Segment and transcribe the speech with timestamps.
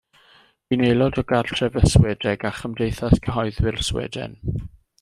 [0.73, 4.39] Bu'n aelod o Gartref y Swedeg a Chymdeithas Cyhoeddwyr Sweden.